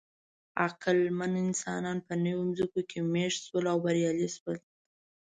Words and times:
عقلمن 0.65 1.33
انسانان 1.45 1.97
په 2.07 2.13
نوې 2.23 2.45
ځمکو 2.57 2.81
کې 2.89 2.99
مېشت 3.13 3.39
شول 3.47 3.65
او 3.71 3.77
بریالي 3.85 4.29
شول. 4.35 4.57